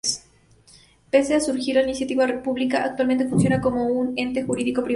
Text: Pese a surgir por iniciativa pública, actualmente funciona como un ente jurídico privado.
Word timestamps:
Pese 1.11 1.35
a 1.35 1.39
surgir 1.39 1.75
por 1.75 1.83
iniciativa 1.83 2.25
pública, 2.41 2.83
actualmente 2.83 3.27
funciona 3.29 3.61
como 3.61 3.85
un 3.99 4.05
ente 4.17 4.41
jurídico 4.41 4.81
privado. 4.81 4.89